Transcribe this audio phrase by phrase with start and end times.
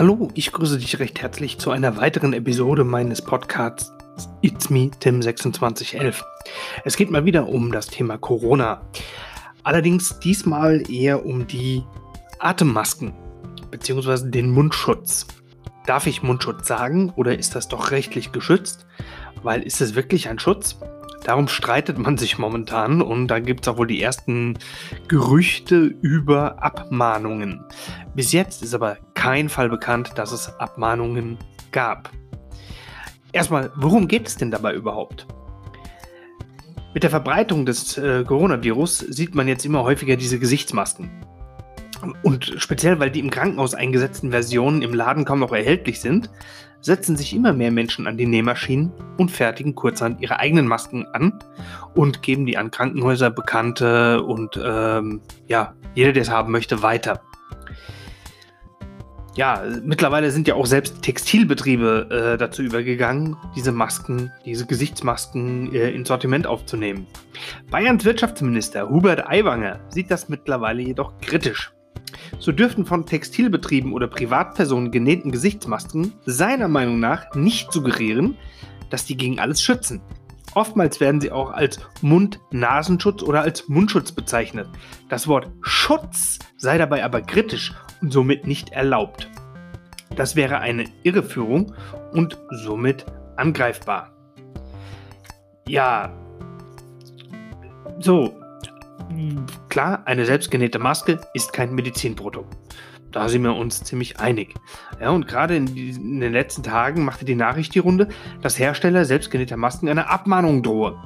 [0.00, 3.92] Hallo, ich grüße dich recht herzlich zu einer weiteren Episode meines Podcasts
[4.40, 6.22] It's Me Tim2611.
[6.86, 8.80] Es geht mal wieder um das Thema Corona.
[9.62, 11.84] Allerdings diesmal eher um die
[12.38, 13.12] Atemmasken
[13.70, 14.30] bzw.
[14.30, 15.26] den Mundschutz.
[15.84, 18.86] Darf ich Mundschutz sagen oder ist das doch rechtlich geschützt?
[19.42, 20.78] Weil ist es wirklich ein Schutz?
[21.24, 24.58] Darum streitet man sich momentan und da gibt es auch wohl die ersten
[25.08, 27.62] Gerüchte über Abmahnungen.
[28.14, 31.36] Bis jetzt ist aber kein Fall bekannt, dass es Abmahnungen
[31.72, 32.10] gab.
[33.32, 35.26] Erstmal, worum geht es denn dabei überhaupt?
[36.94, 41.10] Mit der Verbreitung des äh, Coronavirus sieht man jetzt immer häufiger diese Gesichtsmasken.
[42.22, 46.30] Und speziell, weil die im Krankenhaus eingesetzten Versionen im Laden kaum noch erhältlich sind,
[46.80, 51.38] setzen sich immer mehr Menschen an die Nähmaschinen und fertigen kurzerhand ihre eigenen Masken an
[51.94, 57.20] und geben die an Krankenhäuser, Bekannte und ähm, ja, jeder, der es haben möchte, weiter.
[59.36, 65.90] Ja, mittlerweile sind ja auch selbst Textilbetriebe äh, dazu übergegangen, diese Masken, diese Gesichtsmasken äh,
[65.90, 67.06] ins Sortiment aufzunehmen.
[67.70, 71.72] Bayerns Wirtschaftsminister Hubert Aiwanger sieht das mittlerweile jedoch kritisch.
[72.40, 78.36] So dürften von Textilbetrieben oder Privatpersonen genähten Gesichtsmasken seiner Meinung nach nicht suggerieren,
[78.90, 80.00] dass die gegen alles schützen.
[80.54, 84.68] Oftmals werden sie auch als Mund-Nasenschutz oder als Mundschutz bezeichnet.
[85.08, 89.30] Das Wort Schutz sei dabei aber kritisch und somit nicht erlaubt.
[90.16, 91.74] Das wäre eine Irreführung
[92.12, 94.10] und somit angreifbar.
[95.68, 96.12] Ja,
[98.00, 98.34] so,
[99.68, 102.56] klar, eine selbstgenähte Maske ist kein Medizinprodukt.
[103.12, 104.54] Da sind wir uns ziemlich einig.
[105.00, 108.08] Ja, und gerade in, in, den letzten Tagen machte die Nachricht die Runde,
[108.40, 110.96] dass Hersteller selbstgenähter Masken eine Abmahnung drohe.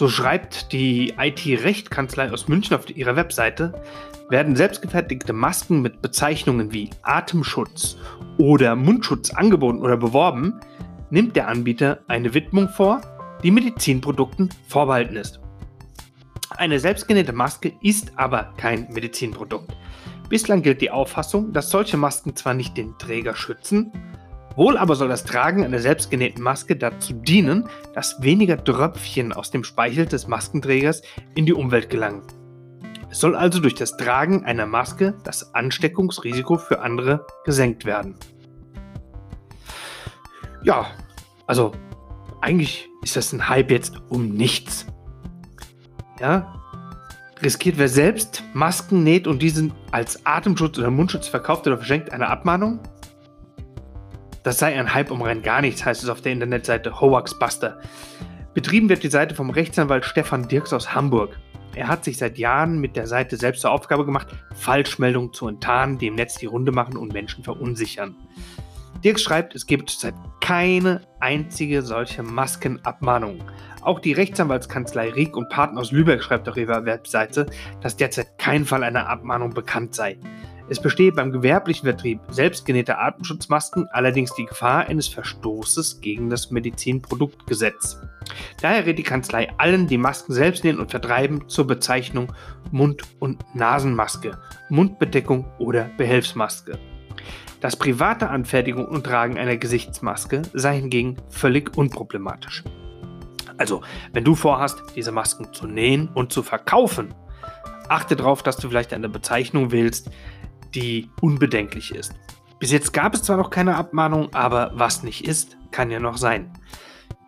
[0.00, 3.74] So schreibt die IT-Rechtkanzlei aus München auf ihrer Webseite,
[4.30, 7.98] werden selbstgefertigte Masken mit Bezeichnungen wie Atemschutz
[8.38, 10.58] oder Mundschutz angeboten oder beworben,
[11.10, 13.02] nimmt der Anbieter eine Widmung vor,
[13.42, 15.38] die Medizinprodukten vorbehalten ist.
[16.48, 19.76] Eine selbstgenähte Maske ist aber kein Medizinprodukt.
[20.30, 23.92] Bislang gilt die Auffassung, dass solche Masken zwar nicht den Träger schützen,
[24.60, 29.64] wohl aber soll das Tragen einer selbstgenähten Maske dazu dienen, dass weniger Tröpfchen aus dem
[29.64, 31.00] Speichel des Maskenträgers
[31.34, 32.24] in die Umwelt gelangen.
[33.10, 38.16] Es soll also durch das Tragen einer Maske das Ansteckungsrisiko für andere gesenkt werden.
[40.62, 40.88] Ja,
[41.46, 41.72] also
[42.42, 44.84] eigentlich ist das ein Hype jetzt um nichts.
[46.20, 46.54] Ja,
[47.42, 52.28] riskiert wer selbst Masken näht und diesen als Atemschutz oder Mundschutz verkauft oder verschenkt eine
[52.28, 52.80] Abmahnung?
[54.42, 57.80] Das sei ein Hype um rein gar nichts, heißt es auf der Internetseite Hoaxbuster.
[58.54, 61.38] Betrieben wird die Seite vom Rechtsanwalt Stefan Dirks aus Hamburg.
[61.74, 65.98] Er hat sich seit Jahren mit der Seite selbst zur Aufgabe gemacht, Falschmeldungen zu enttarnen,
[65.98, 68.16] die im Netz die Runde machen und Menschen verunsichern.
[69.04, 73.42] Dirks schreibt, es gibt zurzeit keine einzige solche Maskenabmahnung.
[73.82, 77.46] Auch die Rechtsanwaltskanzlei Rieck und Partner aus Lübeck schreibt auf ihrer Webseite,
[77.80, 80.18] dass derzeit kein Fall einer Abmahnung bekannt sei.
[80.70, 88.00] Es bestehe beim gewerblichen Vertrieb selbstgenähter Atemschutzmasken allerdings die Gefahr eines Verstoßes gegen das Medizinproduktgesetz.
[88.62, 92.32] Daher rät die Kanzlei allen, die Masken selbst nähen und vertreiben, zur Bezeichnung
[92.70, 94.38] Mund- und Nasenmaske,
[94.68, 96.78] Mundbedeckung oder Behelfsmaske.
[97.60, 102.62] Das private Anfertigung und Tragen einer Gesichtsmaske sei hingegen völlig unproblematisch.
[103.56, 103.82] Also,
[104.12, 107.12] wenn du vorhast, diese Masken zu nähen und zu verkaufen,
[107.88, 110.10] achte darauf, dass du vielleicht eine Bezeichnung wählst,
[110.74, 112.14] die unbedenklich ist.
[112.58, 116.16] Bis jetzt gab es zwar noch keine Abmahnung, aber was nicht ist, kann ja noch
[116.16, 116.52] sein.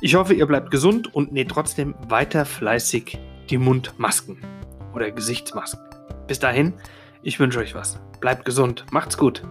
[0.00, 3.18] Ich hoffe, ihr bleibt gesund und näht trotzdem weiter fleißig
[3.48, 4.38] die Mundmasken
[4.94, 5.80] oder Gesichtsmasken.
[6.26, 6.74] Bis dahin,
[7.22, 8.00] ich wünsche euch was.
[8.20, 9.42] Bleibt gesund, macht's gut.